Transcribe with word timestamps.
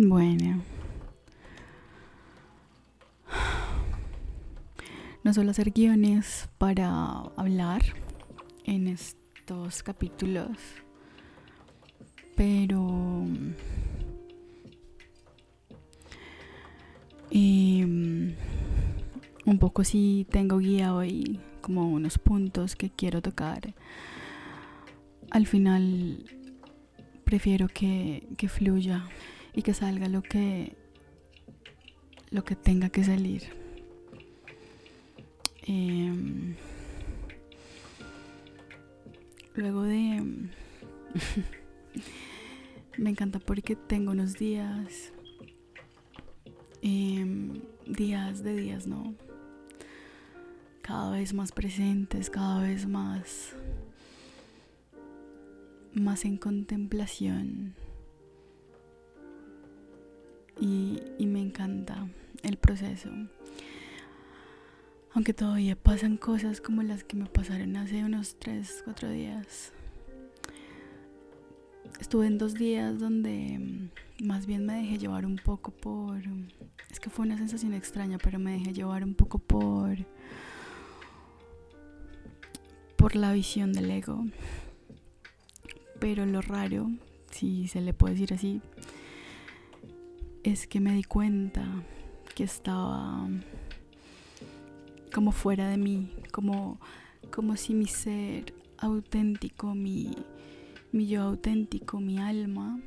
Bueno. 0.00 0.62
No 5.24 5.34
suelo 5.34 5.50
hacer 5.50 5.72
guiones 5.72 6.48
para 6.56 6.88
hablar 7.36 7.82
en 8.64 8.86
estos 8.86 9.82
capítulos, 9.82 10.56
pero 12.36 13.26
em, 17.32 18.36
un 19.46 19.58
poco 19.58 19.82
sí 19.82 20.28
tengo 20.30 20.58
guía 20.58 20.94
hoy 20.94 21.40
como 21.60 21.88
unos 21.88 22.18
puntos 22.18 22.76
que 22.76 22.88
quiero 22.88 23.20
tocar. 23.20 23.74
Al 25.32 25.48
final 25.48 26.24
prefiero 27.24 27.66
que, 27.66 28.28
que 28.36 28.48
fluya 28.48 29.04
y 29.54 29.62
que 29.62 29.74
salga 29.74 30.08
lo 30.08 30.22
que 30.22 30.76
lo 32.30 32.44
que 32.44 32.56
tenga 32.56 32.90
que 32.90 33.04
salir. 33.04 33.44
Em, 35.62 36.54
luego 39.54 39.82
de 39.82 40.22
me 42.98 43.10
encanta 43.10 43.38
porque 43.38 43.76
tengo 43.76 44.12
unos 44.12 44.34
días 44.34 45.12
em, 46.82 47.60
días 47.86 48.42
de 48.42 48.56
días, 48.56 48.86
¿no? 48.86 49.14
Cada 50.82 51.10
vez 51.10 51.34
más 51.34 51.52
presentes, 51.52 52.30
cada 52.30 52.62
vez 52.62 52.86
más 52.86 53.54
más 55.92 56.24
en 56.24 56.36
contemplación 56.36 57.74
y, 60.60 61.26
me 61.26 61.40
encanta 61.40 62.08
el 62.42 62.56
proceso. 62.56 63.10
Aunque 65.12 65.34
todavía 65.34 65.76
pasan 65.76 66.16
cosas 66.16 66.60
como 66.60 66.82
las 66.82 67.04
que 67.04 67.16
me 67.16 67.26
pasaron 67.26 67.76
hace 67.76 68.04
unos 68.04 68.36
3, 68.38 68.82
4 68.84 69.10
días. 69.10 69.72
Estuve 72.00 72.26
en 72.26 72.38
dos 72.38 72.54
días 72.54 72.98
donde 72.98 73.58
mm, 73.58 74.26
más 74.26 74.46
bien 74.46 74.64
me 74.64 74.74
dejé 74.74 74.98
llevar 74.98 75.26
un 75.26 75.36
poco 75.36 75.70
por... 75.72 76.20
Es 76.90 77.00
que 77.00 77.10
fue 77.10 77.26
una 77.26 77.36
sensación 77.36 77.74
extraña, 77.74 78.18
pero 78.18 78.38
me 78.38 78.52
dejé 78.52 78.72
llevar 78.72 79.02
un 79.02 79.14
poco 79.14 79.38
por... 79.38 79.96
por 82.96 83.16
la 83.16 83.32
visión 83.32 83.72
del 83.72 83.90
ego. 83.90 84.24
Pero 85.98 86.24
lo 86.26 86.40
raro, 86.40 86.90
si 87.32 87.66
se 87.66 87.80
le 87.80 87.92
puede 87.92 88.14
decir 88.14 88.32
así, 88.32 88.60
es 90.42 90.66
que 90.66 90.80
me 90.80 90.94
di 90.94 91.04
cuenta 91.04 91.66
que 92.34 92.44
estaba 92.44 93.28
como 95.12 95.32
fuera 95.32 95.68
de 95.68 95.76
mí, 95.76 96.12
como, 96.32 96.78
como 97.32 97.56
si 97.56 97.74
mi 97.74 97.86
ser 97.86 98.54
auténtico, 98.78 99.74
mi, 99.74 100.14
mi 100.92 101.06
yo 101.08 101.22
auténtico, 101.22 102.00
mi 102.00 102.18
alma, 102.18 102.80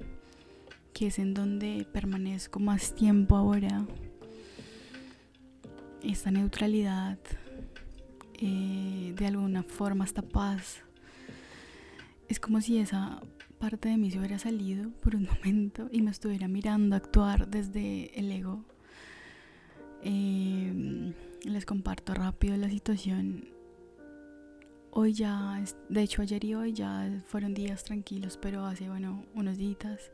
que 0.94 1.08
es 1.08 1.20
en 1.20 1.34
donde 1.34 1.88
permanezco 1.92 2.59
más 2.59 2.96
tiempo 2.96 3.36
ahora, 3.36 3.86
esta 6.03 6.31
neutralidad, 6.31 7.20
eh, 8.40 9.14
de 9.16 9.28
alguna 9.28 9.64
forma 9.64 10.06
esta 10.06 10.22
paz, 10.22 10.81
es 12.28 12.40
como 12.40 12.62
si 12.62 12.78
esa 12.78 13.22
parte 13.62 13.90
de 13.90 13.98
mí 13.98 14.10
se 14.10 14.18
hubiera 14.18 14.40
salido 14.40 14.90
por 15.02 15.16
un 15.16 15.26
momento 15.36 15.88
y 15.92 16.02
me 16.02 16.10
estuviera 16.10 16.48
mirando 16.48 16.96
actuar 16.96 17.48
desde 17.48 18.20
el 18.20 18.32
ego. 18.32 18.66
Em, 20.02 21.14
les 21.44 21.66
comparto 21.66 22.16
rápido 22.16 22.58
la 22.58 22.70
situación. 22.70 23.46
Hoy 24.90 25.14
ya, 25.14 25.64
de 25.90 26.02
hecho 26.02 26.24
ayer 26.24 26.44
y 26.44 26.56
hoy 26.56 26.74
ya 26.74 27.24
fueron 27.28 27.54
días 27.54 27.84
tranquilos, 27.84 28.38
pero 28.42 28.66
hace, 28.66 28.90
bueno, 28.90 29.24
unos 29.36 29.58
días. 29.58 30.12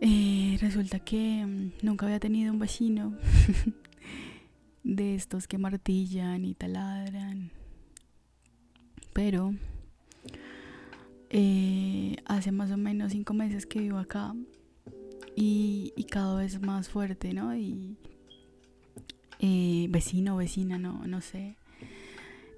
Eh, 0.00 0.58
resulta 0.60 0.98
que 0.98 1.46
mm, 1.46 1.86
nunca 1.86 2.06
había 2.06 2.20
tenido 2.20 2.52
un 2.52 2.58
vecino 2.58 3.16
de 4.82 5.14
estos 5.14 5.46
que 5.46 5.58
martillan 5.58 6.44
y 6.44 6.54
taladran. 6.54 7.52
Pero 9.14 9.54
eh, 11.30 12.16
hace 12.24 12.52
más 12.52 12.70
o 12.70 12.76
menos 12.76 13.12
cinco 13.12 13.34
meses 13.34 13.66
que 13.66 13.80
vivo 13.80 13.98
acá 13.98 14.34
y, 15.34 15.92
cada 16.10 16.36
vez 16.36 16.60
más 16.62 16.88
fuerte, 16.88 17.34
¿no? 17.34 17.54
Y 17.56 17.96
eh, 19.40 19.86
vecino, 19.90 20.36
vecina, 20.36 20.78
no, 20.78 21.06
no 21.06 21.20
sé. 21.20 21.56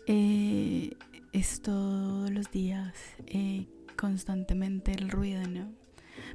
Eh, 0.07 0.97
es 1.33 1.61
todos 1.61 2.31
los 2.31 2.51
días, 2.51 2.95
constantemente 3.97 4.93
el 4.93 5.11
ruido, 5.11 5.47
¿no? 5.49 5.73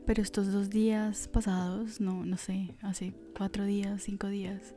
Pero 0.05 0.21
estos 0.21 0.51
dos 0.51 0.69
días 0.69 1.27
pasados, 1.27 2.01
no, 2.01 2.25
no 2.25 2.37
sé, 2.37 2.75
hace 2.81 3.13
cuatro 3.37 3.65
días, 3.65 4.03
cinco 4.03 4.27
días, 4.27 4.75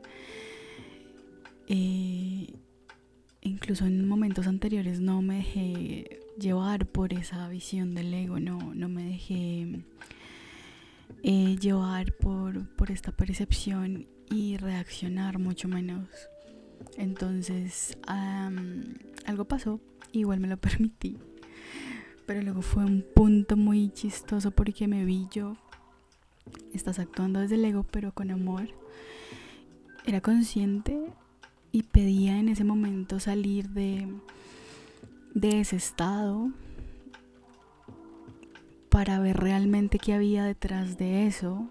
incluso 3.41 3.85
en 3.85 4.07
momentos 4.07 4.47
anteriores 4.47 4.99
no 4.99 5.21
me 5.21 5.37
dejé 5.37 6.26
llevar 6.39 6.85
por 6.85 7.13
esa 7.13 7.47
visión 7.49 7.93
del 7.95 8.13
ego, 8.13 8.39
no, 8.39 8.57
no 8.73 8.89
me 8.89 9.03
dejé 9.03 9.83
eh, 11.23 11.57
llevar 11.59 12.13
por, 12.13 12.67
por 12.75 12.91
esta 12.91 13.11
percepción 13.11 14.07
y 14.29 14.57
reaccionar 14.57 15.39
mucho 15.39 15.67
menos. 15.67 16.07
Entonces 16.97 17.97
algo 18.05 19.45
pasó, 19.45 19.79
igual 20.11 20.39
me 20.39 20.47
lo 20.47 20.57
permití. 20.61 21.17
Pero 22.25 22.41
luego 22.41 22.61
fue 22.61 22.83
un 22.83 23.05
punto 23.15 23.55
muy 23.55 23.89
chistoso 23.89 24.51
porque 24.51 24.87
me 24.87 25.05
vi 25.05 25.27
yo. 25.31 25.55
Estás 26.73 26.99
actuando 26.99 27.39
desde 27.39 27.55
el 27.55 27.65
ego, 27.65 27.83
pero 27.83 28.13
con 28.13 28.31
amor. 28.31 28.67
Era 30.05 30.21
consciente 30.21 31.01
y 31.71 31.83
pedía 31.83 32.37
en 32.37 32.49
ese 32.49 32.63
momento 32.63 33.19
salir 33.19 33.69
de, 33.69 34.07
de 35.39 35.59
ese 35.59 35.75
estado 35.75 36.51
para 38.89 39.19
ver 39.19 39.37
realmente 39.37 39.99
qué 39.99 40.13
había 40.13 40.43
detrás 40.43 40.97
de 40.97 41.27
eso. 41.27 41.67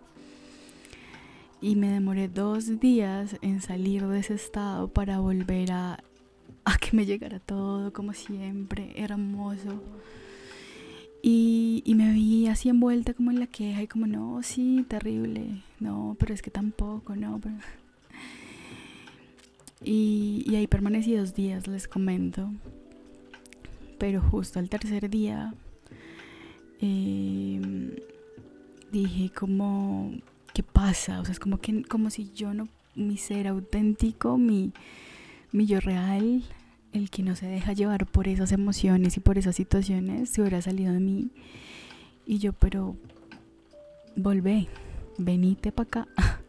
Y 1.61 1.75
me 1.75 1.91
demoré 1.91 2.29
dos 2.29 2.79
días 2.79 3.37
en 3.43 3.61
salir 3.61 4.07
de 4.07 4.21
ese 4.21 4.35
estado 4.35 4.87
para 4.87 5.19
volver 5.19 5.73
a, 5.73 5.99
a 6.65 6.79
que 6.79 6.97
me 6.97 7.07
llegara 7.07 7.41
todo 7.41 7.93
como 7.93 8.13
siempre, 8.13 8.93
hermoso. 8.95 9.83
Y, 11.21 11.83
y, 11.85 11.97
me 11.97 12.13
vi 12.13 12.47
así 12.47 12.69
envuelta 12.69 13.15
como 13.15 13.33
en 13.33 13.41
la 13.41 13.49
queja 13.49 13.83
y 13.83 13.89
como, 13.89 14.07
no, 14.07 14.41
sí, 14.45 14.87
terrible, 14.87 15.65
no, 15.81 16.17
pero 16.21 16.33
es 16.33 16.41
que 16.41 16.53
tampoco, 16.53 17.17
no. 17.17 17.41
Pero... 17.41 17.57
Y, 19.85 20.43
y 20.47 20.57
ahí 20.57 20.67
permanecí 20.67 21.15
dos 21.15 21.35
días, 21.35 21.67
les 21.67 21.87
comento. 21.87 22.51
Pero 23.99 24.21
justo 24.21 24.59
al 24.59 24.69
tercer 24.69 25.09
día 25.09 25.55
em, 26.81 27.97
dije 28.93 29.31
como, 29.31 30.13
¿qué 30.53 30.63
pasa? 30.63 31.21
O 31.21 31.25
sea, 31.25 31.33
es 31.33 31.41
como, 31.41 31.59
que, 31.59 31.83
como 31.85 32.11
si 32.11 32.31
yo 32.33 32.55
no, 32.55 32.69
mi 32.95 33.17
ser 33.17 33.49
auténtico, 33.49 34.39
mi, 34.39 34.73
mi 35.53 35.67
yo 35.67 35.81
real, 35.81 36.43
el 36.93 37.11
que 37.11 37.23
no 37.23 37.37
se 37.37 37.47
deja 37.47 37.73
llevar 37.73 38.07
por 38.07 38.29
esas 38.29 38.53
emociones 38.53 39.17
y 39.17 39.21
por 39.21 39.39
esas 39.39 39.57
situaciones, 39.57 40.31
se 40.31 40.41
hubiera 40.41 40.63
salido 40.63 40.93
de 40.93 41.01
mí. 41.01 41.31
Y 42.27 42.39
yo, 42.39 42.53
pero, 42.53 42.97
volvé, 44.17 44.69
venite 45.19 45.73
para 45.73 45.87
acá. 45.87 46.09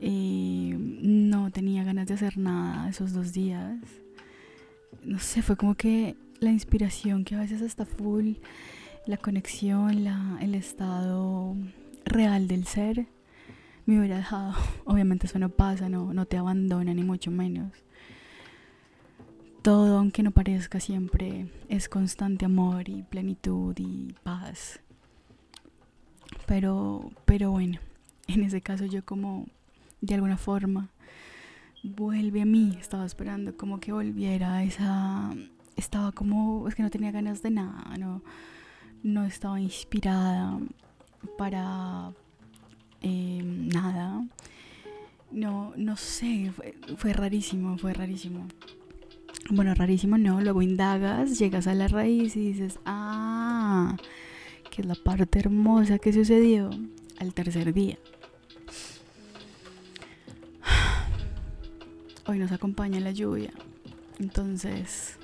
Em, 0.00 1.28
no 1.28 1.50
tenía 1.50 1.82
ganas 1.82 2.06
de 2.06 2.14
hacer 2.14 2.38
nada 2.38 2.88
esos 2.88 3.12
dos 3.12 3.32
días. 3.32 3.80
No 5.02 5.18
sé, 5.18 5.42
fue 5.42 5.56
como 5.56 5.74
que 5.74 6.14
la 6.40 6.50
inspiración 6.50 7.24
que 7.24 7.34
a 7.34 7.40
veces 7.40 7.60
está 7.60 7.84
full, 7.84 8.34
la 9.06 9.16
conexión, 9.16 10.04
la, 10.04 10.38
el 10.40 10.54
estado 10.54 11.56
real 12.04 12.48
del 12.48 12.66
ser, 12.66 13.06
me 13.86 13.98
hubiera 13.98 14.16
dejado. 14.16 14.54
Obviamente 14.84 15.26
eso 15.26 15.38
no 15.38 15.48
pasa, 15.48 15.88
no, 15.88 16.12
no 16.12 16.26
te 16.26 16.36
abandona 16.36 16.94
ni 16.94 17.02
mucho 17.02 17.30
menos. 17.30 17.72
Todo, 19.62 19.98
aunque 19.98 20.22
no 20.22 20.30
parezca 20.30 20.80
siempre, 20.80 21.48
es 21.68 21.88
constante 21.88 22.44
amor 22.44 22.88
y 22.88 23.02
plenitud 23.02 23.74
y 23.78 24.14
paz. 24.22 24.80
Pero, 26.46 27.10
pero 27.24 27.50
bueno, 27.50 27.80
en 28.28 28.44
ese 28.44 28.60
caso 28.60 28.84
yo 28.86 29.04
como 29.04 29.46
de 30.00 30.14
alguna 30.14 30.36
forma 30.36 30.90
vuelve 31.82 32.42
a 32.42 32.44
mí, 32.44 32.76
estaba 32.78 33.06
esperando 33.06 33.56
como 33.56 33.80
que 33.80 33.92
volviera 33.92 34.62
esa 34.62 35.34
estaba 35.78 36.12
como, 36.12 36.66
es 36.68 36.74
que 36.74 36.82
no 36.82 36.90
tenía 36.90 37.12
ganas 37.12 37.42
de 37.42 37.50
nada, 37.50 37.96
no, 37.98 38.22
no 39.02 39.24
estaba 39.24 39.60
inspirada. 39.60 40.58
para 41.36 42.12
em, 43.00 43.68
nada. 43.68 44.24
No, 45.30 45.72
no 45.76 45.96
sé, 45.96 46.52
fue, 46.96 47.12
rarísimo, 47.12 47.76
fue 47.78 47.92
rarísimo. 47.92 48.48
Bueno, 49.50 49.74
rarísimo 49.74 50.18
no, 50.18 50.40
luego 50.40 50.62
indagas, 50.62 51.38
llegas 51.38 51.66
a 51.66 51.74
la 51.74 51.88
raíz 51.88 52.36
y 52.36 52.52
dices, 52.52 52.78
ah, 52.86 53.96
que 54.70 54.82
es 54.82 54.88
la 54.88 54.94
parte 54.94 55.38
hermosa 55.38 55.98
que 55.98 56.12
sucedió 56.12 56.70
al 57.18 57.34
tercer 57.34 57.72
día. 57.72 57.98
Hoy 62.26 62.38
nos 62.38 62.52
acompaña 62.52 63.00
la 63.00 63.12
lluvia, 63.12 63.52
entonces, 64.18 65.17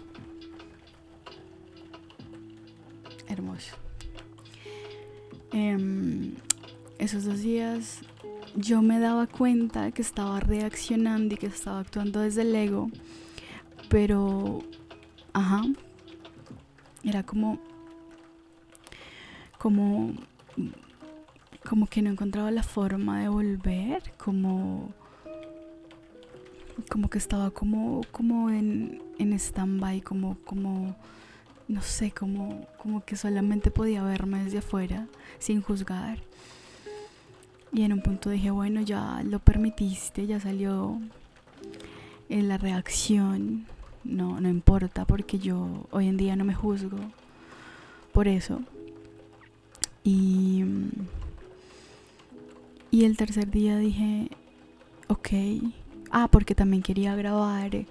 hermoso. 3.35 3.77
Em, 5.53 6.35
esos 6.99 7.25
dos 7.25 7.41
días 7.43 8.01
yo 8.57 8.83
me 8.83 8.99
daba 8.99 9.27
cuenta 9.27 9.91
que 9.93 10.03
estaba 10.03 10.41
reaccionando 10.41 11.35
y 11.35 11.37
que 11.37 11.47
estaba 11.47 11.81
actuando 11.81 12.21
desde 12.21 12.43
el 12.43 12.55
ego, 12.55 12.91
pero, 13.89 14.63
ajá, 15.33 15.63
era 17.05 17.23
como, 17.23 17.59
como, 19.59 20.15
como 21.69 21.87
que 21.87 22.03
no 22.03 22.11
encontraba 22.11 22.51
la 22.51 22.63
forma 22.63 23.21
de 23.21 23.29
volver, 23.29 24.13
como, 24.17 24.93
como 26.91 27.11
que 27.11 27.19
estaba 27.19 27.51
como, 27.51 28.03
como 28.11 28.51
en, 28.51 29.03
en 29.19 29.33
stand-by, 29.33 30.01
como, 30.01 30.39
como, 30.45 30.97
no 31.69 31.83
sé, 31.83 32.11
como, 32.11 32.67
como 32.79 33.05
que 33.05 33.17
solamente 33.17 33.71
podía 33.71 34.03
verme 34.03 34.45
desde 34.45 34.59
afuera, 34.59 35.07
sin 35.39 35.63
juzgar. 35.63 36.19
Y 37.73 37.83
en 37.83 37.93
un 37.93 38.03
punto 38.03 38.31
dije, 38.31 38.51
bueno, 38.51 38.81
ya 38.83 39.23
lo 39.25 39.39
permitiste, 39.41 40.27
ya 40.27 40.39
salió 40.39 41.01
en 42.29 42.49
la 42.49 42.59
reacción, 42.59 43.67
no, 44.05 44.41
no 44.41 44.49
importa 44.49 45.05
porque 45.05 45.39
yo 45.39 45.87
hoy 45.91 46.09
en 46.09 46.17
día 46.17 46.37
no 46.37 46.45
me 46.45 46.55
juzgo 46.55 46.99
por 48.13 48.29
eso. 48.29 48.61
Y, 50.05 50.65
y 52.91 53.05
el 53.05 53.17
tercer 53.17 53.51
día 53.51 53.79
dije, 53.79 54.31
ok, 55.09 55.29
ah, 56.11 56.29
porque 56.31 56.55
también 56.55 56.83
quería 56.83 57.17
grabar 57.17 57.87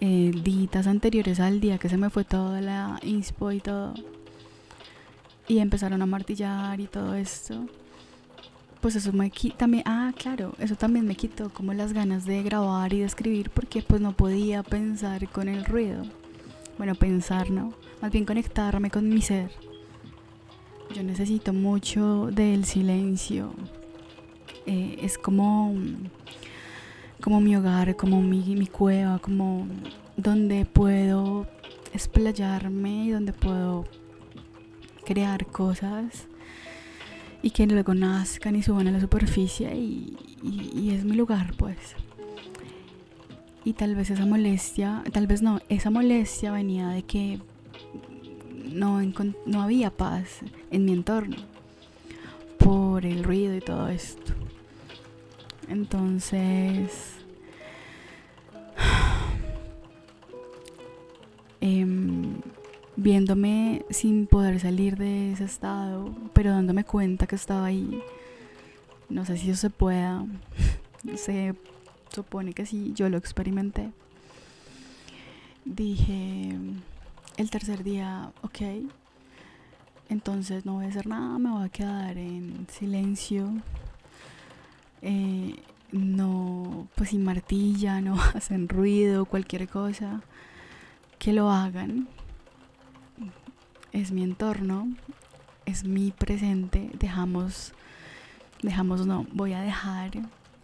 eh, 0.00 0.30
días 0.42 0.86
anteriores 0.86 1.40
al 1.40 1.60
día 1.60 1.78
que 1.78 1.88
se 1.88 1.96
me 1.96 2.10
fue 2.10 2.24
toda 2.24 2.60
la 2.60 2.98
inspo 3.02 3.52
y 3.52 3.60
todo. 3.60 3.94
Y 5.48 5.58
empezaron 5.58 6.02
a 6.02 6.06
martillar 6.06 6.80
y 6.80 6.86
todo 6.86 7.14
esto. 7.14 7.66
Pues 8.80 8.96
eso 8.96 9.12
me 9.12 9.30
quitó 9.30 9.56
también, 9.56 9.84
ah, 9.86 10.12
claro, 10.16 10.54
eso 10.58 10.76
también 10.76 11.06
me 11.06 11.16
quitó 11.16 11.50
como 11.50 11.72
las 11.72 11.92
ganas 11.92 12.24
de 12.24 12.42
grabar 12.42 12.92
y 12.92 13.00
de 13.00 13.06
escribir 13.06 13.50
porque 13.50 13.82
pues 13.82 14.00
no 14.00 14.12
podía 14.12 14.62
pensar 14.62 15.28
con 15.28 15.48
el 15.48 15.64
ruido. 15.64 16.04
Bueno, 16.76 16.94
pensar, 16.94 17.50
¿no? 17.50 17.72
Más 18.02 18.12
bien 18.12 18.26
conectarme 18.26 18.90
con 18.90 19.08
mi 19.08 19.22
ser. 19.22 19.50
Yo 20.94 21.02
necesito 21.02 21.52
mucho 21.52 22.28
del 22.30 22.64
silencio. 22.64 23.52
Eh, 24.66 24.98
es 25.00 25.16
como 25.16 25.74
como 27.26 27.40
mi 27.40 27.56
hogar, 27.56 27.96
como 27.96 28.22
mi, 28.22 28.54
mi 28.54 28.68
cueva, 28.68 29.18
como 29.18 29.66
donde 30.16 30.64
puedo 30.64 31.48
explayarme 31.92 33.06
y 33.06 33.10
donde 33.10 33.32
puedo 33.32 33.84
crear 35.04 35.44
cosas 35.46 36.28
y 37.42 37.50
que 37.50 37.66
luego 37.66 37.94
nazcan 37.94 38.54
y 38.54 38.62
suban 38.62 38.86
a 38.86 38.92
la 38.92 39.00
superficie 39.00 39.74
y, 39.74 40.16
y, 40.40 40.90
es 40.90 41.04
mi 41.04 41.16
lugar 41.16 41.54
pues. 41.58 41.96
Y 43.64 43.72
tal 43.72 43.96
vez 43.96 44.10
esa 44.10 44.24
molestia 44.24 45.02
tal 45.12 45.26
vez 45.26 45.42
no 45.42 45.58
esa 45.68 45.90
molestia 45.90 46.52
venía 46.52 46.90
de 46.90 47.02
que 47.02 47.40
no, 48.72 49.00
no 49.46 49.62
había 49.62 49.90
paz 49.90 50.42
en 50.70 50.84
mi 50.84 50.92
entorno 50.92 51.38
por 52.56 53.04
el 53.04 53.24
ruido 53.24 53.56
y 53.56 53.60
todo 53.60 53.88
esto. 53.88 54.32
Entonces 55.68 57.15
Em, 61.68 62.36
viéndome 62.94 63.84
sin 63.90 64.28
poder 64.28 64.60
salir 64.60 64.96
de 64.96 65.32
ese 65.32 65.42
estado, 65.42 66.14
pero 66.32 66.52
dándome 66.52 66.84
cuenta 66.84 67.26
que 67.26 67.34
estaba 67.34 67.66
ahí. 67.66 68.04
No 69.08 69.24
sé 69.24 69.36
si 69.36 69.50
eso 69.50 69.62
se 69.62 69.70
pueda, 69.70 70.24
se 71.16 71.56
supone 72.14 72.52
que 72.52 72.66
sí, 72.66 72.92
yo 72.94 73.08
lo 73.08 73.16
experimenté. 73.18 73.90
Dije 75.64 76.56
el 77.36 77.50
tercer 77.50 77.82
día, 77.82 78.30
ok, 78.42 78.60
entonces 80.08 80.64
no 80.66 80.74
voy 80.74 80.84
a 80.84 80.88
hacer 80.88 81.08
nada, 81.08 81.36
me 81.40 81.50
voy 81.50 81.66
a 81.66 81.68
quedar 81.68 82.16
en 82.16 82.68
silencio. 82.70 83.50
Eh, 85.02 85.56
no, 85.90 86.86
pues 86.94 87.10
sin 87.10 87.24
martilla, 87.24 88.00
no 88.06 88.14
hacen 88.34 88.68
ruido, 88.68 89.24
cualquier 89.24 89.66
cosa 89.68 90.22
que 91.26 91.32
lo 91.32 91.50
hagan. 91.50 92.06
Es 93.92 94.12
mi 94.12 94.22
entorno, 94.22 94.86
es 95.64 95.82
mi 95.82 96.12
presente. 96.12 96.88
Dejamos, 97.00 97.72
dejamos, 98.62 99.08
no, 99.08 99.26
voy 99.32 99.52
a 99.52 99.60
dejar 99.60 100.12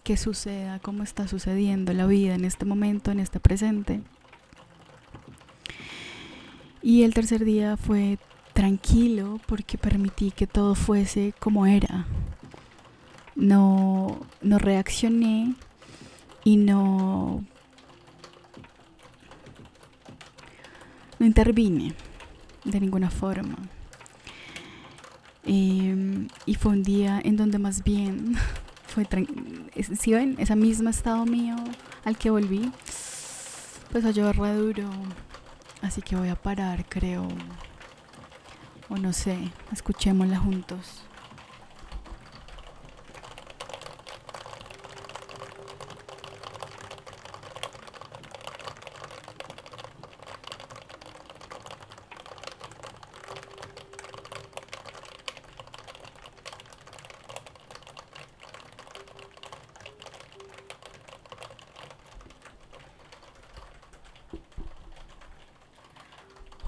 que 0.04 0.16
suceda 0.16 0.78
como 0.78 1.02
está 1.02 1.26
sucediendo 1.26 1.92
la 1.92 2.06
vida 2.06 2.36
en 2.36 2.44
este 2.44 2.64
momento, 2.64 3.10
en 3.10 3.18
este 3.18 3.40
presente. 3.40 4.02
Y 6.80 7.02
el 7.02 7.12
tercer 7.12 7.44
día 7.44 7.76
fue 7.76 8.20
tranquilo 8.52 9.40
porque 9.46 9.78
permití 9.78 10.30
que 10.30 10.46
todo 10.46 10.76
fuese 10.76 11.34
como 11.40 11.66
era. 11.66 12.06
No, 13.34 14.20
no 14.40 14.58
reaccioné 14.60 15.56
y 16.44 16.56
no 16.56 17.44
no 21.22 21.26
intervine 21.26 21.94
de 22.64 22.80
ninguna 22.80 23.08
forma. 23.08 23.56
Em, 25.44 26.26
y 26.46 26.54
fue 26.56 26.72
un 26.72 26.82
día 26.82 27.20
en 27.22 27.36
donde 27.36 27.58
más 27.58 27.84
bien 27.84 28.34
fue 28.88 29.06
si 29.96 30.12
ven 30.12 30.34
ese 30.38 30.56
mismo 30.56 30.90
estado 30.90 31.24
mío 31.24 31.54
al 32.04 32.18
que 32.18 32.30
volví 32.30 32.72
pues 33.92 34.04
a 34.04 34.10
llover 34.10 34.36
re 34.36 34.54
duro. 34.54 34.90
Así 35.80 36.02
que 36.02 36.16
voy 36.16 36.28
a 36.28 36.34
parar 36.34 36.86
creo. 36.88 37.28
O 38.88 38.96
no 38.96 39.12
sé 39.12 39.38
escuchémosla 39.70 40.38
juntos 40.38 41.04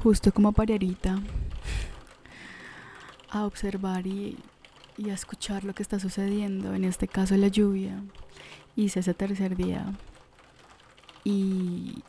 justo 0.04 0.32
como 0.32 0.52
parerita 0.52 1.18
a 3.30 3.46
observar 3.46 4.06
y, 4.06 4.36
a 5.08 5.14
escuchar 5.14 5.64
lo 5.64 5.74
que 5.74 5.82
está 5.82 5.98
sucediendo, 5.98 6.74
en 6.74 6.84
este 6.84 7.08
caso 7.08 7.34
la 7.38 7.48
lluvia. 7.48 8.02
Hice 8.76 9.00
ese 9.00 9.14
tercer 9.14 9.56
día 9.56 9.86
y, 11.24 12.02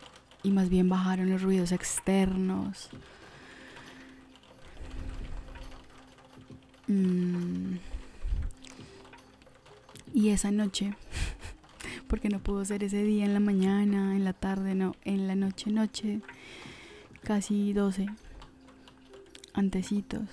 y 0.43 0.51
más 0.51 0.67
bien 0.67 0.89
bajaron 0.89 1.29
los 1.29 1.41
ruidos 1.41 1.71
externos. 1.71 2.89
Mm. 6.87 7.75
Y 10.13 10.29
esa 10.29 10.51
noche, 10.51 10.95
porque 12.09 12.27
no 12.27 12.39
pudo 12.39 12.65
ser 12.65 12.83
ese 12.83 13.03
día 13.03 13.23
en 13.23 13.33
la 13.33 13.39
mañana, 13.39 14.17
en 14.17 14.25
la 14.25 14.33
tarde, 14.33 14.75
no, 14.75 14.97
en 15.05 15.27
la 15.27 15.35
noche, 15.35 15.71
noche 15.71 16.19
casi 17.25 17.73
12 17.73 18.05
antecitos. 19.53 20.29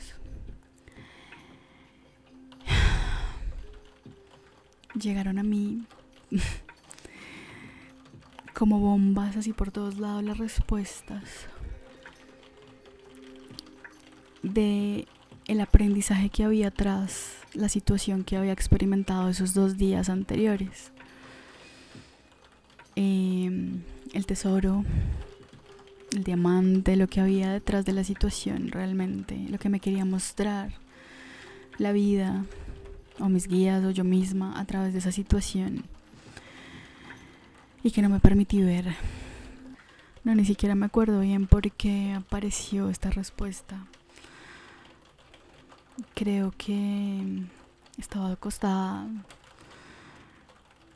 Llegaron 4.95 5.39
a 5.39 5.43
mí 5.43 5.87
como 8.55 8.79
bombas 8.79 9.37
así 9.37 9.55
por 9.55 9.71
todos 9.71 9.99
lados 9.99 10.23
las 10.23 10.37
respuestas 10.37 11.23
de 14.43 15.09
el 15.47 15.61
aprendizaje 15.63 16.29
que 16.29 16.45
había 16.45 16.71
tras 16.71 17.37
la 17.55 17.71
situación 17.71 18.23
que 18.23 18.37
había 18.37 18.53
experimentado 18.53 19.31
esos 19.31 19.55
dos 19.55 19.79
días 19.79 20.11
anteriores. 20.11 20.93
Em, 22.97 23.81
el 24.13 24.27
tesoro, 24.27 24.85
el 26.13 26.25
diamante, 26.25 26.97
lo 26.97 27.09
que 27.09 27.21
había 27.21 27.53
detrás 27.53 27.85
de 27.85 27.93
la 27.93 28.05
situación 28.05 28.69
realmente, 28.69 29.37
lo 29.49 29.59
que 29.59 29.69
me 29.69 29.81
quería 29.81 30.05
mostrar, 30.05 30.73
la 31.79 31.93
vida, 31.93 32.45
o 33.19 33.29
mis 33.29 33.47
guías, 33.47 33.85
o 33.85 33.91
yo 33.91 34.05
misma 34.05 34.59
a 34.59 34.65
través 34.65 34.93
de 34.93 34.99
esa 34.99 35.13
situación. 35.13 35.85
Y 37.83 37.91
que 37.91 38.03
no 38.03 38.09
me 38.09 38.21
permití 38.21 38.63
ver. 38.63 38.95
No, 40.25 40.35
ni 40.35 40.45
siquiera 40.45 40.75
me 40.75 40.87
acuerdo 40.87 41.21
bien 41.21 41.47
por 41.47 41.71
qué 41.73 42.15
apareció 42.15 42.89
esta 42.91 43.11
respuesta. 43.11 43.87
Creo 46.15 46.53
que 46.57 47.43
estaba 47.99 48.33
acostada 48.33 49.09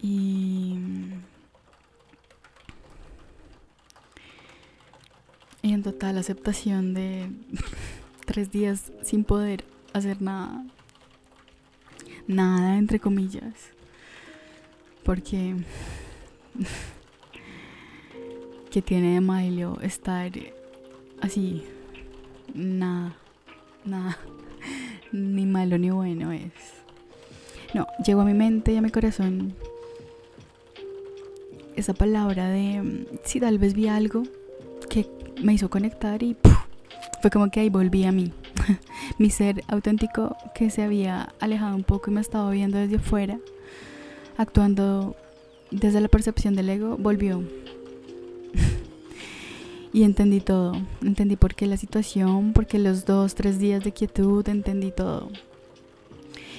y 0.00 0.78
en 5.76 5.82
total 5.82 6.18
aceptación 6.18 6.94
de 6.94 7.28
tres 8.26 8.50
días 8.50 8.92
sin 9.02 9.24
poder 9.24 9.64
hacer 9.92 10.20
nada. 10.20 10.64
Nada 12.26 12.76
entre 12.76 12.98
comillas. 12.98 13.70
Porque 15.04 15.54
que 18.70 18.82
tiene 18.82 19.14
de 19.14 19.20
malo 19.20 19.78
estar 19.82 20.32
así. 21.20 21.62
Nada 22.54 23.14
nada. 23.84 24.18
Ni 25.12 25.46
malo 25.46 25.78
ni 25.78 25.90
bueno 25.90 26.32
es. 26.32 26.52
No, 27.74 27.86
llegó 28.04 28.22
a 28.22 28.24
mi 28.24 28.34
mente 28.34 28.72
y 28.72 28.76
a 28.76 28.82
mi 28.82 28.90
corazón 28.90 29.54
esa 31.76 31.92
palabra 31.92 32.48
de 32.48 33.06
si 33.24 33.38
tal 33.38 33.58
vez 33.58 33.74
vi 33.74 33.86
algo 33.86 34.22
me 35.42 35.54
hizo 35.54 35.70
conectar 35.70 36.22
y 36.22 36.36
fue 37.20 37.30
como 37.30 37.50
que 37.50 37.60
ahí 37.60 37.70
volví 37.70 38.04
a 38.04 38.12
mí. 38.12 38.32
mi 39.18 39.30
ser 39.30 39.62
auténtico 39.68 40.36
que 40.54 40.70
se 40.70 40.82
había 40.82 41.32
alejado 41.40 41.76
un 41.76 41.84
poco 41.84 42.10
y 42.10 42.14
me 42.14 42.20
estaba 42.20 42.50
viendo 42.50 42.78
desde 42.78 42.96
afuera, 42.96 43.38
actuando 44.36 45.16
desde 45.70 46.00
la 46.00 46.08
percepción 46.08 46.54
del 46.54 46.68
ego, 46.68 46.96
volvió. 46.96 47.42
Y 49.92 50.02
entendí 50.02 50.40
todo. 50.40 50.74
Entendí 51.00 51.36
por 51.36 51.54
qué 51.54 51.66
la 51.66 51.78
situación, 51.78 52.52
por 52.52 52.66
qué 52.66 52.78
los 52.78 53.06
dos, 53.06 53.34
tres 53.34 53.58
días 53.58 53.82
de 53.82 53.92
quietud, 53.92 54.46
entendí 54.46 54.90
todo. 54.90 55.30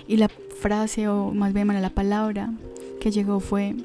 Y 0.07 0.17
la 0.17 0.27
frase, 0.27 1.07
o 1.07 1.31
más 1.33 1.53
bien 1.53 1.67
la 1.67 1.91
palabra 1.91 2.51
que 2.99 3.11
llegó 3.11 3.39
fue... 3.39 3.75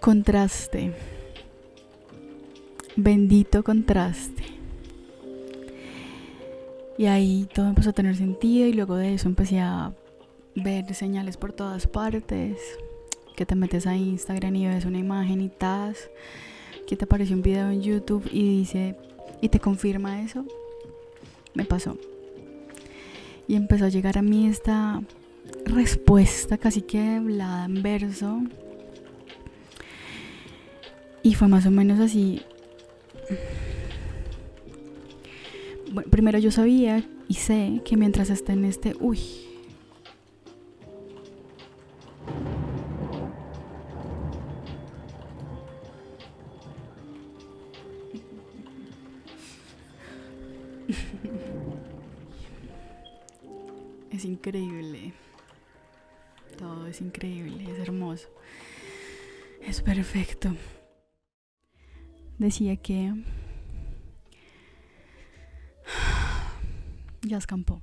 Contraste. 0.00 0.92
Bendito 2.96 3.62
contraste. 3.62 4.44
Y 6.96 7.06
ahí 7.06 7.48
todo 7.54 7.68
empezó 7.68 7.90
a 7.90 7.92
tener 7.92 8.16
sentido 8.16 8.66
y 8.66 8.72
luego 8.72 8.96
de 8.96 9.14
eso 9.14 9.28
empecé 9.28 9.60
a 9.60 9.92
ver 10.56 10.92
señales 10.94 11.36
por 11.36 11.52
todas 11.52 11.86
partes 11.86 12.58
que 13.36 13.46
te 13.46 13.54
metes 13.54 13.86
a 13.86 13.96
Instagram 13.96 14.56
y 14.56 14.66
ves 14.66 14.84
una 14.84 14.98
imagen 14.98 15.40
y 15.40 15.48
tas, 15.48 16.10
que 16.88 16.96
te 16.96 17.04
aparece 17.04 17.34
un 17.34 17.42
video 17.42 17.70
en 17.70 17.82
YouTube 17.82 18.28
y 18.32 18.58
dice, 18.58 18.96
y 19.40 19.48
te 19.48 19.60
confirma 19.60 20.22
eso, 20.22 20.44
me 21.54 21.64
pasó. 21.64 21.96
Y 23.46 23.54
empezó 23.54 23.84
a 23.84 23.90
llegar 23.90 24.18
a 24.18 24.22
mí 24.22 24.48
esta 24.48 25.00
respuesta 25.64 26.58
casi 26.58 26.82
que 26.82 27.00
hablada 27.00 27.66
en 27.66 27.80
verso. 27.80 28.40
Y 31.22 31.34
fue 31.34 31.48
más 31.48 31.66
o 31.66 31.70
menos 31.70 32.00
así. 32.00 32.42
Bueno, 35.92 36.10
primero 36.10 36.38
yo 36.38 36.50
sabía 36.50 37.04
y 37.28 37.34
sé 37.34 37.82
que 37.84 37.96
mientras 37.96 38.30
esté 38.30 38.52
en 38.52 38.64
este, 38.64 38.94
uy, 39.00 39.20
Es 54.18 54.24
increíble. 54.24 55.12
Todo 56.58 56.88
es 56.88 57.00
increíble, 57.00 57.70
es 57.70 57.78
hermoso. 57.78 58.28
Es 59.62 59.80
perfecto. 59.80 60.56
Decía 62.38 62.76
que 62.76 63.12
ya 67.22 67.36
escampó. 67.36 67.82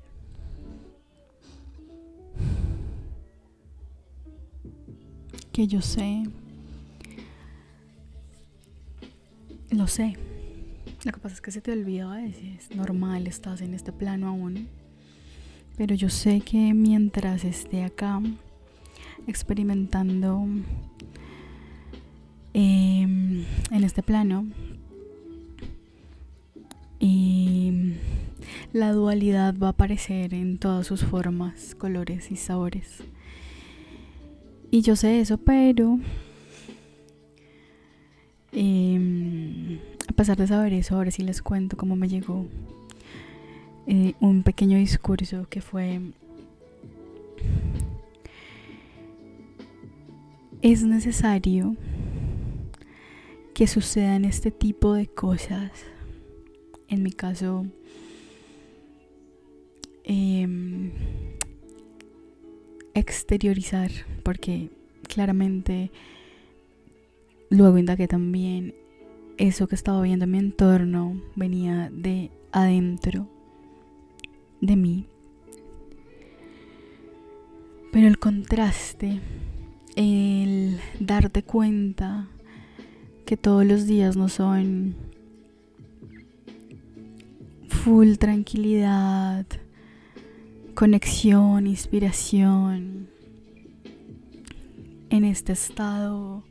Que 5.52 5.68
yo 5.68 5.82
sé. 5.82 6.24
Lo 9.72 9.88
sé. 9.88 10.18
Lo 11.04 11.12
que 11.12 11.20
pasa 11.20 11.36
es 11.36 11.42
que 11.42 11.52
se 11.52 11.62
te 11.62 11.72
olvida 11.72 12.10
veces. 12.16 12.74
Normal, 12.76 13.28
estás 13.28 13.62
en 13.62 13.74
este 13.74 13.92
plano 13.92 14.30
aún. 14.30 14.70
Pero 15.78 15.94
yo 15.96 16.10
sé 16.10 16.40
que 16.40 16.74
mientras 16.74 17.44
esté 17.44 17.84
acá 17.84 18.22
experimentando 19.28 20.46
em, 22.58 23.44
en 23.70 23.84
este 23.84 24.02
plano, 24.02 24.46
y 27.00 27.94
la 28.72 28.94
dualidad 28.94 29.56
va 29.62 29.68
a 29.68 29.70
aparecer 29.72 30.34
en 30.34 30.58
todas 30.58 30.88
sus 30.88 31.04
formas, 31.04 31.76
colores 31.76 32.32
y 32.32 32.38
sabores. 32.38 33.04
Y 34.72 34.82
yo 34.82 34.96
sé 34.96 35.20
eso, 35.20 35.38
pero 35.38 36.00
em, 38.54 39.80
a 40.08 40.14
pesar 40.14 40.38
de 40.38 40.48
saber 40.48 40.72
eso, 40.74 40.96
ahora 40.96 41.12
sí 41.12 41.24
les 41.24 41.42
cuento 41.42 41.76
cómo 41.76 41.98
me 41.98 42.08
llegó 42.08 42.46
eh, 43.86 44.14
un 44.22 44.44
pequeño 44.44 44.78
discurso 44.78 45.46
que 45.50 45.62
fue 45.62 46.00
es 50.62 50.84
necesario 50.84 51.76
que 53.56 53.68
sucedan 53.68 54.26
este 54.26 54.52
tipo 54.52 54.94
de 54.94 55.08
cosas 55.08 55.72
en 56.90 57.02
mi 57.02 57.12
caso 57.12 57.66
em, 60.04 60.92
exteriorizar 62.94 63.92
porque 64.24 64.72
claramente 65.08 65.90
luego 67.50 67.78
indagué 67.78 68.10
también 68.10 68.76
eso 69.38 69.68
que 69.68 69.76
estaba 69.76 70.02
viendo 70.02 70.26
en 70.26 70.32
mi 70.32 70.40
entorno 70.40 71.22
venía 71.38 71.90
de 71.94 72.32
adentro 72.52 73.30
de 74.60 74.76
mí. 74.76 75.08
Pero 77.94 78.08
el 78.08 78.20
contraste, 78.20 79.22
el 79.96 80.78
darte 81.00 81.44
cuenta 81.44 82.28
que 83.26 83.38
todos 83.38 83.66
los 83.66 83.88
días 83.88 84.16
no 84.16 84.30
son 84.30 84.96
full 87.68 88.16
tranquilidad, 88.16 89.46
conexión, 90.74 91.68
inspiración, 91.68 93.10
en 95.10 95.24
este 95.24 95.54
estado 95.54 96.44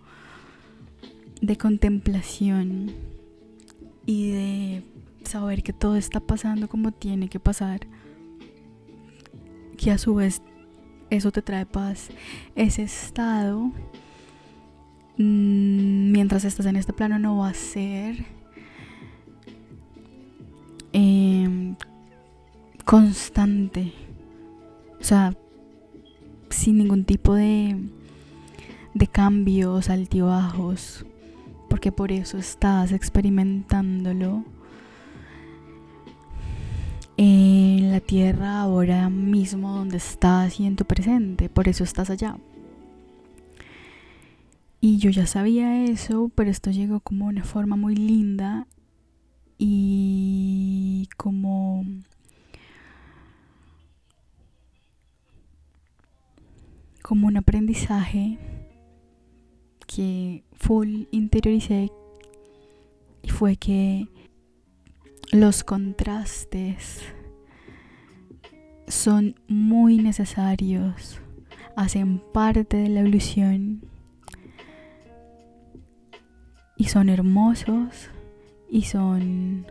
de 1.41 1.57
contemplación 1.57 2.93
y 4.07 4.31
de 4.31 4.83
saber 5.25 5.63
que 5.63 5.73
todo 5.73 5.97
está 5.97 6.21
pasando 6.21 6.69
como 6.69 6.93
tiene 6.93 7.29
que 7.29 7.41
pasar 7.41 7.87
que 9.77 9.91
a 9.91 9.99
su 9.99 10.15
vez 10.15 10.41
eso 11.11 11.31
te 11.31 11.43
trae 11.43 11.67
paz. 11.67 12.09
Ese 12.55 12.83
estado, 12.83 13.71
mientras 15.17 16.45
estás 16.45 16.67
en 16.67 16.77
este 16.77 16.93
plano, 16.93 17.19
no 17.19 17.39
va 17.39 17.49
a 17.49 17.55
ser 17.55 18.25
em, 20.93 21.77
constante. 22.85 23.93
O 25.01 25.05
sea, 25.05 25.35
sin 26.51 26.79
ningún 26.79 27.05
tipo 27.05 27.35
de, 27.35 27.77
de 28.95 29.07
cambios, 29.07 29.91
altibajos. 29.91 31.05
porque 31.69 31.91
por 31.91 32.13
eso 32.13 32.39
estás 32.39 32.93
experimentándolo 32.93 34.45
en 37.17 37.91
la 37.91 38.01
tierra 38.01 38.61
ahora 38.61 39.09
mismo 39.11 39.75
donde 39.77 39.97
estás 39.97 40.61
y 40.61 40.67
en 40.67 40.77
tu 40.77 40.85
presente, 40.85 41.49
por 41.49 41.69
eso 41.69 41.85
estás 41.85 42.11
allá. 42.11 42.37
Y 44.87 44.99
yo 44.99 45.09
ya 45.09 45.27
sabía 45.27 45.83
eso, 45.87 46.31
pero 46.35 46.51
esto 46.51 46.71
llegó 46.71 47.01
como 47.01 47.25
una 47.25 47.43
forma 47.43 47.75
muy 47.75 47.97
linda 47.97 48.67
y 49.57 51.09
como 51.17 51.87
como 57.01 57.29
un 57.29 57.39
aprendizaje 57.39 58.39
que 59.87 60.45
full 60.53 61.05
interioricé 61.13 61.91
y 63.23 63.31
fue 63.31 63.57
que 63.57 64.07
los 65.33 65.65
contrastes 65.65 67.01
son 68.87 69.35
muy 69.49 69.97
necesarios, 69.97 71.23
hacen 71.75 72.19
parte 72.35 72.77
de 72.77 72.91
la 72.91 73.01
evolución 73.01 73.94
y 76.77 76.85
son 76.85 77.09
hermosos 77.09 78.11
y 78.69 78.83
son 78.83 79.67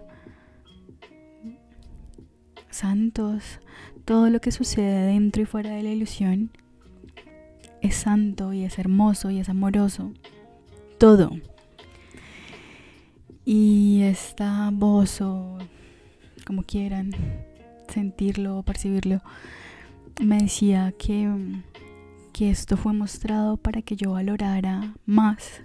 santos. 2.70 3.60
Todo 4.06 4.30
lo 4.30 4.42
que 4.42 4.52
sucede 4.52 5.08
dentro 5.08 5.42
y 5.42 5.46
fuera 5.46 5.72
de 5.72 5.84
la 5.84 5.92
ilusión 5.92 6.52
es 7.82 7.96
santo 7.96 8.54
y 8.54 8.64
es 8.64 8.80
hermoso 8.80 9.30
y 9.30 9.40
es 9.40 9.50
amoroso. 9.50 10.14
Todo. 10.98 11.32
Y 13.46 14.02
esta 14.04 14.70
voz 14.72 15.22
o 15.22 15.58
como 16.46 16.64
quieran 16.64 17.12
sentirlo 17.88 18.58
o 18.58 18.64
percibirlo, 18.64 19.22
me 20.22 20.38
decía 20.40 20.94
que, 20.98 21.30
que 22.32 22.50
esto 22.50 22.78
fue 22.78 22.94
mostrado 22.94 23.58
para 23.58 23.82
que 23.82 23.96
yo 23.96 24.12
valorara 24.12 24.94
más 25.06 25.62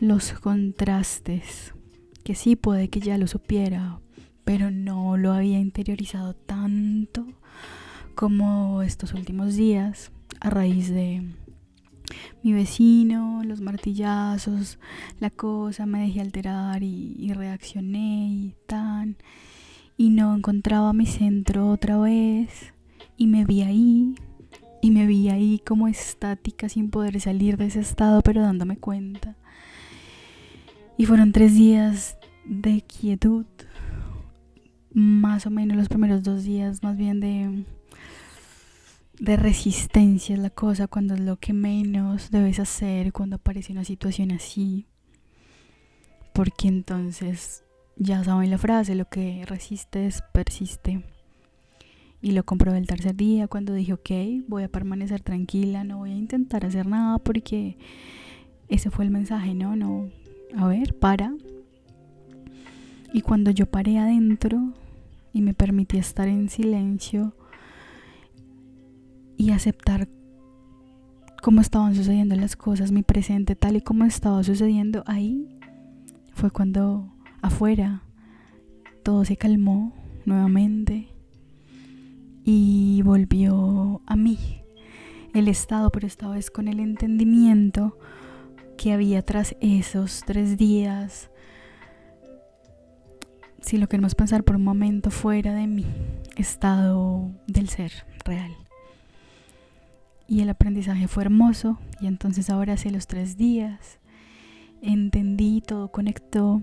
los 0.00 0.32
contrastes, 0.32 1.74
que 2.24 2.34
sí 2.34 2.56
puede 2.56 2.88
que 2.88 3.00
ya 3.00 3.18
lo 3.18 3.26
supiera, 3.26 4.00
pero 4.44 4.70
no 4.70 5.16
lo 5.16 5.32
había 5.32 5.58
interiorizado 5.58 6.34
tanto 6.34 7.26
como 8.14 8.82
estos 8.82 9.14
últimos 9.14 9.54
días 9.54 10.12
a 10.40 10.50
raíz 10.50 10.90
de 10.90 11.22
mi 12.42 12.52
vecino, 12.52 13.42
los 13.44 13.60
martillazos, 13.60 14.78
la 15.20 15.30
cosa, 15.30 15.86
me 15.86 16.00
dejé 16.00 16.20
alterar 16.20 16.82
y, 16.82 17.32
reaccioné 17.32 18.28
y 18.28 18.54
tan. 18.66 19.16
Y 19.96 20.10
no 20.10 20.34
encontraba 20.34 20.92
mi 20.92 21.06
centro 21.06 21.68
otra 21.68 21.98
vez. 21.98 22.74
Y 23.16 23.26
me 23.26 23.44
vi 23.44 23.62
ahí. 23.62 24.14
Y 24.80 24.90
me 24.90 25.06
vi 25.06 25.28
ahí 25.28 25.60
como 25.64 25.86
estática 25.86 26.68
sin 26.68 26.90
poder 26.90 27.20
salir 27.20 27.56
de 27.56 27.66
ese 27.66 27.80
estado, 27.80 28.20
pero 28.22 28.42
dándome 28.42 28.76
cuenta. 28.76 29.36
Y 30.96 31.06
fueron 31.06 31.32
tres 31.32 31.54
días 31.54 32.18
de 32.44 32.82
quietud. 32.82 33.46
Más 34.94 35.46
o 35.46 35.50
menos 35.50 35.76
los 35.76 35.88
primeros 35.88 36.22
dos 36.22 36.44
días, 36.44 36.82
más 36.82 36.96
bien 36.96 37.20
de 37.20 37.64
de 39.22 39.36
resistencia 39.36 40.34
es 40.34 40.40
la 40.40 40.50
cosa 40.50 40.88
cuando 40.88 41.14
es 41.14 41.20
lo 41.20 41.36
que 41.36 41.52
menos 41.52 42.32
debes 42.32 42.58
hacer 42.58 43.12
cuando 43.12 43.36
aparece 43.36 43.72
una 43.72 43.84
situación 43.84 44.32
así. 44.32 44.86
Porque 46.32 46.66
entonces 46.66 47.62
ya 47.96 48.24
saben 48.24 48.50
la 48.50 48.58
frase, 48.58 48.96
lo 48.96 49.08
que 49.08 49.44
resistes 49.46 50.24
persiste. 50.32 51.04
Y 52.20 52.32
lo 52.32 52.44
comprobé 52.44 52.78
el 52.78 52.88
tercer 52.88 53.14
día 53.14 53.46
cuando 53.46 53.74
dije, 53.74 53.92
ok, 53.92 54.10
voy 54.48 54.64
a 54.64 54.68
permanecer 54.68 55.20
tranquila, 55.20 55.84
no 55.84 55.98
voy 55.98 56.10
a 56.10 56.16
intentar 56.16 56.66
hacer 56.66 56.86
nada 56.86 57.18
porque 57.18 57.78
ese 58.68 58.90
fue 58.90 59.04
el 59.04 59.12
mensaje, 59.12 59.54
¿no? 59.54 59.76
No, 59.76 60.08
a 60.56 60.66
ver, 60.66 60.98
para. 60.98 61.34
Y 63.12 63.20
cuando 63.20 63.50
yo 63.50 63.66
paré 63.66 63.98
adentro 63.98 64.72
y 65.32 65.42
me 65.42 65.54
permití 65.54 65.98
estar 65.98 66.28
en 66.28 66.48
silencio, 66.48 67.34
y 69.42 69.50
aceptar 69.50 70.08
cómo 71.42 71.60
estaban 71.60 71.96
sucediendo 71.96 72.36
las 72.36 72.54
cosas, 72.54 72.92
mi 72.92 73.02
presente 73.02 73.56
tal 73.56 73.74
y 73.74 73.80
como 73.80 74.04
estaba 74.04 74.44
sucediendo 74.44 75.02
ahí, 75.06 75.48
fue 76.32 76.52
cuando 76.52 77.12
afuera 77.40 78.04
todo 79.02 79.24
se 79.24 79.36
calmó 79.36 79.92
nuevamente 80.26 81.08
y 82.44 83.02
volvió 83.02 84.00
a 84.06 84.14
mí 84.14 84.38
el 85.34 85.48
estado, 85.48 85.90
pero 85.90 86.06
esta 86.06 86.28
vez 86.28 86.48
con 86.48 86.68
el 86.68 86.78
entendimiento 86.78 87.98
que 88.76 88.92
había 88.92 89.22
tras 89.22 89.56
esos 89.60 90.22
tres 90.26 90.56
días. 90.56 91.30
Si 93.60 93.78
lo 93.78 93.88
queremos 93.88 94.14
pensar 94.14 94.44
por 94.44 94.56
un 94.56 94.64
momento 94.64 95.10
fuera 95.10 95.54
de 95.54 95.66
mi 95.66 95.86
estado 96.36 97.30
del 97.46 97.68
ser 97.68 97.92
real 98.24 98.52
y 100.26 100.40
el 100.40 100.48
aprendizaje 100.48 101.08
fue 101.08 101.24
hermoso 101.24 101.78
y 102.00 102.06
entonces 102.06 102.50
ahora 102.50 102.72
hace 102.72 102.90
los 102.90 103.06
tres 103.06 103.36
días 103.36 104.00
entendí, 104.82 105.60
todo 105.60 105.92
conectó, 105.92 106.60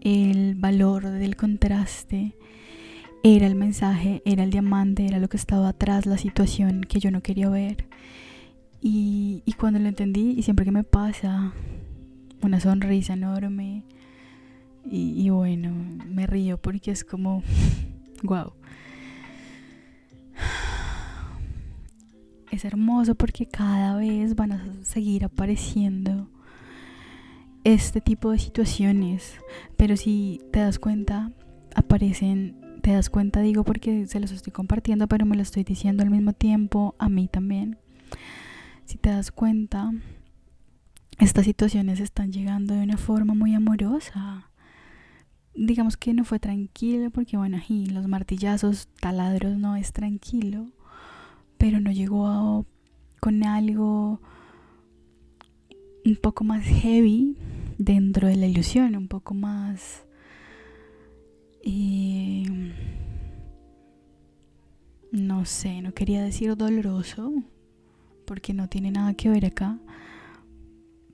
el 0.00 0.54
valor 0.54 1.08
del 1.08 1.36
contraste 1.36 2.34
era 3.22 3.46
el 3.46 3.54
mensaje, 3.54 4.22
era 4.24 4.44
el 4.44 4.50
diamante, 4.50 5.06
era 5.06 5.18
lo 5.18 5.28
que 5.28 5.36
estaba 5.36 5.68
atrás, 5.68 6.06
la 6.06 6.18
situación 6.18 6.82
que 6.82 7.00
yo 7.00 7.10
no 7.10 7.22
quería 7.22 7.50
ver. 7.50 7.86
Y, 8.80 9.42
y 9.44 9.52
cuando 9.54 9.78
lo 9.78 9.88
entendí, 9.88 10.34
y 10.36 10.42
siempre 10.42 10.64
que 10.64 10.72
me 10.72 10.84
pasa, 10.84 11.52
una 12.42 12.60
sonrisa 12.60 13.12
enorme, 13.12 13.84
y, 14.84 15.22
y 15.22 15.30
bueno, 15.30 15.72
me 16.08 16.26
río 16.26 16.58
porque 16.58 16.90
es 16.90 17.04
como, 17.04 17.42
wow. 18.22 18.52
es 22.50 22.64
hermoso 22.64 23.14
porque 23.14 23.46
cada 23.46 23.96
vez 23.96 24.34
van 24.34 24.52
a 24.52 24.64
seguir 24.82 25.24
apareciendo 25.24 26.28
este 27.64 28.00
tipo 28.00 28.30
de 28.30 28.38
situaciones. 28.38 29.34
Pero 29.76 29.96
si 29.96 30.40
te 30.52 30.60
das 30.60 30.78
cuenta, 30.78 31.32
aparecen, 31.74 32.56
te 32.82 32.92
das 32.92 33.10
cuenta, 33.10 33.40
digo 33.40 33.64
porque 33.64 34.06
se 34.06 34.20
los 34.20 34.32
estoy 34.32 34.52
compartiendo, 34.52 35.06
pero 35.06 35.26
me 35.26 35.36
lo 35.36 35.42
estoy 35.42 35.64
diciendo 35.64 36.02
al 36.02 36.10
mismo 36.10 36.32
tiempo 36.32 36.94
a 36.98 37.08
mí 37.08 37.28
también. 37.28 37.78
Si 38.90 38.98
te 38.98 39.10
das 39.10 39.30
cuenta, 39.30 39.92
estas 41.20 41.44
situaciones 41.44 42.00
están 42.00 42.32
llegando 42.32 42.74
de 42.74 42.82
una 42.82 42.96
forma 42.96 43.34
muy 43.34 43.54
amorosa. 43.54 44.50
Digamos 45.54 45.96
que 45.96 46.12
no 46.12 46.24
fue 46.24 46.40
tranquilo 46.40 47.12
porque 47.12 47.36
bueno, 47.36 47.60
y 47.68 47.86
los 47.86 48.08
martillazos, 48.08 48.88
taladros 49.00 49.56
no 49.56 49.76
es 49.76 49.92
tranquilo 49.92 50.66
pero 51.56 51.78
no 51.78 51.92
llegó 51.92 52.66
con 53.20 53.44
algo 53.44 54.20
un 56.04 56.16
poco 56.16 56.42
más 56.42 56.64
heavy 56.64 57.36
dentro 57.78 58.26
de 58.26 58.34
la 58.34 58.48
ilusión, 58.48 58.96
un 58.96 59.06
poco 59.06 59.34
más... 59.34 60.04
Eh, 61.62 62.42
no 65.12 65.44
sé, 65.44 65.80
no 65.80 65.94
quería 65.94 66.24
decir 66.24 66.56
doloroso, 66.56 67.30
porque 68.30 68.54
no 68.54 68.68
tiene 68.68 68.92
nada 68.92 69.14
que 69.14 69.28
ver 69.28 69.44
acá, 69.44 69.80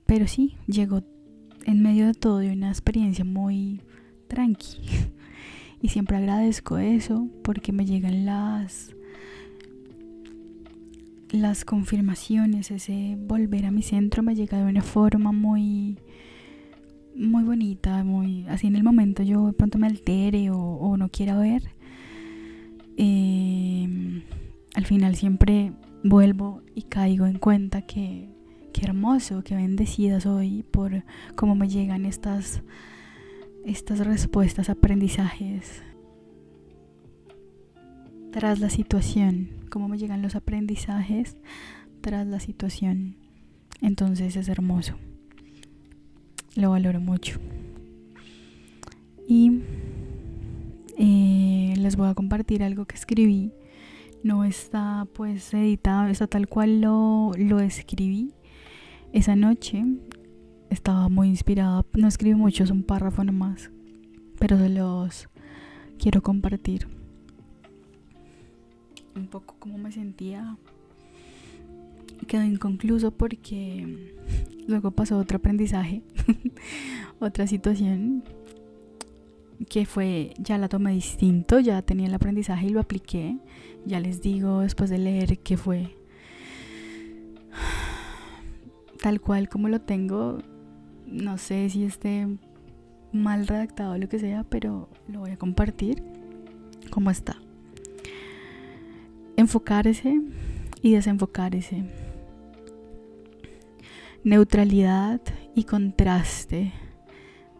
pero 0.05 0.27
sí, 0.27 0.55
llegó 0.67 1.01
en 1.65 1.81
medio 1.81 2.05
de 2.05 2.13
todo 2.13 2.37
de 2.37 2.51
una 2.51 2.69
experiencia 2.69 3.25
muy 3.25 3.81
tranqui. 4.27 4.77
Y 5.81 5.89
siempre 5.89 6.17
agradezco 6.17 6.77
eso 6.77 7.27
porque 7.43 7.71
me 7.71 7.87
llegan 7.87 8.25
las 8.25 8.95
las 11.31 11.65
confirmaciones, 11.65 12.69
ese 12.69 13.17
volver 13.19 13.65
a 13.65 13.71
mi 13.71 13.81
centro 13.81 14.21
me 14.21 14.35
llega 14.35 14.59
de 14.59 14.69
una 14.69 14.83
forma 14.83 15.31
muy 15.31 15.97
muy 17.15 17.43
bonita, 17.43 18.03
muy 18.03 18.45
así 18.47 18.67
en 18.67 18.75
el 18.75 18.83
momento 18.83 19.23
yo 19.23 19.47
de 19.47 19.53
pronto 19.53 19.79
me 19.79 19.87
altere 19.87 20.51
o, 20.51 20.95
no 20.97 21.09
quiera 21.09 21.35
ver. 21.35 21.63
Em, 22.95 24.21
al 24.75 24.85
final 24.85 25.15
siempre 25.15 25.73
vuelvo 26.09 26.61
y 26.75 26.83
caigo 26.83 27.25
en 27.25 27.39
cuenta 27.39 27.81
que 27.81 28.29
qué 28.73 28.85
hermoso, 28.85 29.43
qué 29.43 29.55
bendecida 29.55 30.19
soy 30.19 30.63
por 30.63 31.03
cómo 31.35 31.55
me 31.55 31.67
llegan 31.67 32.05
estas 32.05 32.61
estas 33.65 33.99
respuestas, 33.99 34.69
aprendizajes 34.69 35.83
tras 38.31 38.59
la 38.59 38.69
situación, 38.69 39.49
cómo 39.69 39.89
me 39.89 39.97
llegan 39.97 40.21
los 40.21 40.35
aprendizajes 40.35 41.35
tras 42.01 42.25
la 42.27 42.39
situación. 42.39 43.17
Entonces 43.81 44.35
es 44.35 44.47
hermoso. 44.47 44.95
lo 46.55 46.71
valoro 46.71 46.99
mucho. 47.01 47.39
Y 49.27 49.61
eh, 50.97 51.73
les 51.77 51.95
voy 51.95 52.07
a 52.09 52.13
compartir 52.15 52.63
algo 52.63 52.85
que 52.85 52.95
escribí. 52.95 53.51
No 54.23 54.43
está 54.43 55.07
pues 55.13 55.53
editado, 55.53 56.07
está 56.07 56.27
tal 56.27 56.47
cual 56.47 56.81
lo, 56.81 57.31
lo 57.37 57.59
escribí. 57.59 58.33
Esa 59.13 59.35
noche 59.35 59.85
estaba 60.69 61.09
muy 61.09 61.29
inspirada. 61.29 61.85
No 61.93 62.07
escribí 62.07 62.35
mucho, 62.35 62.63
es 62.63 62.71
un 62.71 62.83
párrafo 62.83 63.23
nomás. 63.23 63.71
Pero 64.39 64.57
se 64.57 64.69
los 64.69 65.29
quiero 65.97 66.21
compartir. 66.21 66.87
Un 69.15 69.27
poco 69.27 69.55
cómo 69.59 69.77
me 69.77 69.91
sentía. 69.91 70.57
Quedó 72.27 72.43
inconcluso 72.43 73.11
porque 73.11 74.15
luego 74.67 74.91
pasó 74.91 75.17
otro 75.17 75.37
aprendizaje, 75.37 76.01
otra 77.19 77.47
situación 77.47 78.23
que 79.69 79.85
fue, 79.85 80.33
ya 80.37 80.57
la 80.57 80.69
tomé 80.69 80.93
distinto, 80.93 81.59
ya 81.59 81.81
tenía 81.81 82.07
el 82.07 82.13
aprendizaje 82.13 82.67
y 82.67 82.69
lo 82.69 82.79
apliqué. 82.79 83.37
Ya 83.85 83.99
les 83.99 84.21
digo 84.21 84.61
después 84.61 84.89
de 84.89 84.97
leer 84.97 85.39
que 85.39 85.57
fue 85.57 85.95
tal 89.01 89.21
cual 89.21 89.49
como 89.49 89.69
lo 89.69 89.81
tengo. 89.81 90.39
No 91.05 91.37
sé 91.37 91.69
si 91.69 91.85
esté 91.85 92.27
mal 93.11 93.47
redactado 93.47 93.93
o 93.93 93.97
lo 93.97 94.09
que 94.09 94.19
sea, 94.19 94.43
pero 94.43 94.89
lo 95.07 95.21
voy 95.21 95.31
a 95.31 95.37
compartir 95.37 96.03
como 96.89 97.09
está. 97.09 97.37
Enfocarse 99.37 100.21
y 100.81 100.93
desenfocarse. 100.93 101.83
Neutralidad 104.23 105.21
y 105.55 105.63
contraste. 105.63 106.73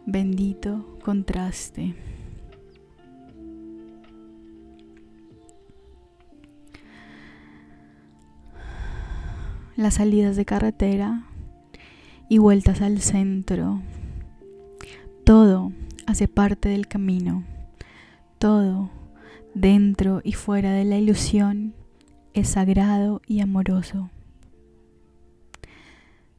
Bendito 0.10 0.98
contraste. 1.04 1.94
Las 9.76 9.96
salidas 9.96 10.38
de 10.38 10.46
carretera 10.46 11.24
y 12.30 12.38
vueltas 12.38 12.82
al 12.82 13.02
centro. 13.02 13.82
Todo 15.26 15.74
hace 16.06 16.30
parte 16.30 16.70
del 16.70 16.88
camino. 16.88 17.44
Todo, 18.40 18.90
dentro 19.56 20.22
y 20.24 20.32
fuera 20.32 20.72
de 20.72 20.86
la 20.86 20.98
ilusión, 20.98 21.74
es 22.34 22.48
sagrado 22.48 23.22
y 23.28 23.42
amoroso. 23.42 24.10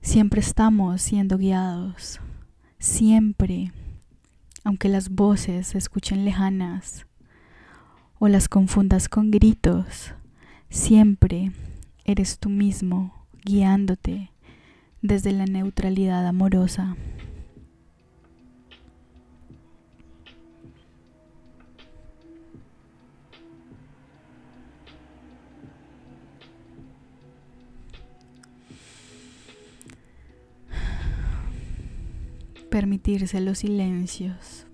Siempre 0.00 0.40
estamos 0.40 1.02
siendo 1.02 1.36
guiados, 1.36 2.18
siempre, 2.78 3.72
aunque 4.64 4.88
las 4.88 5.10
voces 5.10 5.68
se 5.68 5.78
escuchen 5.78 6.24
lejanas 6.24 7.06
o 8.18 8.28
las 8.28 8.48
confundas 8.48 9.08
con 9.08 9.30
gritos, 9.30 10.12
siempre 10.70 11.52
eres 12.04 12.38
tú 12.38 12.48
mismo 12.48 13.14
guiándote 13.44 14.30
desde 15.02 15.32
la 15.32 15.46
neutralidad 15.46 16.26
amorosa. 16.26 16.96
Permitirse 32.78 33.40
los 33.40 33.58
silencios. 33.58 34.66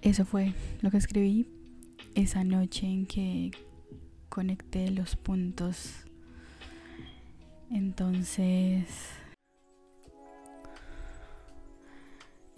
Eso 0.00 0.24
fue 0.24 0.52
lo 0.80 0.92
que 0.92 0.98
escribí 0.98 1.48
esa 2.14 2.44
noche 2.44 2.86
en 2.86 3.06
que 3.06 3.50
conecté 4.28 4.92
los 4.92 5.16
puntos 5.16 6.04
entonces, 7.74 8.86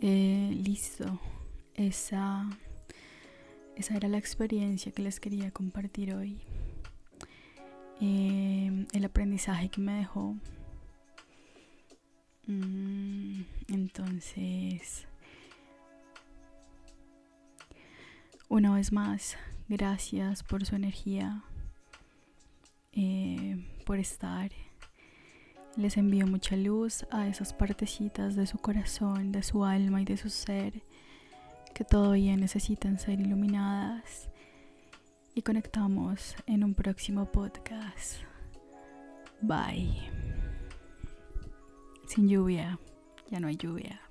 eh, 0.00 0.60
listo. 0.62 1.18
Esa, 1.74 2.50
esa 3.76 3.96
era 3.96 4.08
la 4.08 4.18
experiencia 4.18 4.92
que 4.92 5.00
les 5.00 5.18
quería 5.18 5.50
compartir 5.52 6.12
hoy. 6.12 6.42
Eh, 8.02 8.86
el 8.92 9.04
aprendizaje 9.06 9.70
que 9.70 9.80
me 9.80 9.94
dejó. 9.94 10.36
Mm, 12.46 13.42
entonces, 13.68 15.06
una 18.48 18.74
vez 18.74 18.92
más, 18.92 19.36
gracias 19.68 20.42
por 20.42 20.64
su 20.64 20.76
energía, 20.76 21.42
eh, 22.92 23.66
por 23.84 23.98
estar 23.98 24.50
les 25.76 25.98
envío 25.98 26.26
mucha 26.26 26.56
luz 26.56 27.06
a 27.10 27.28
esas 27.28 27.52
partecitas 27.52 28.34
de 28.34 28.46
su 28.46 28.58
corazón, 28.58 29.30
de 29.30 29.42
su 29.42 29.64
alma 29.64 30.00
y 30.00 30.04
de 30.04 30.16
su 30.16 30.30
ser 30.30 30.82
que 31.74 31.84
todavía 31.84 32.34
necesitan 32.36 32.98
ser 32.98 33.20
iluminadas. 33.20 34.30
Y 35.34 35.42
conectamos 35.42 36.34
en 36.46 36.64
un 36.64 36.72
próximo 36.72 37.30
podcast. 37.30 38.22
Bye. 39.42 40.45
Sin 42.06 42.28
lluvia, 42.28 42.78
ya 43.30 43.40
no 43.40 43.48
hay 43.48 43.56
lluvia. 43.56 44.05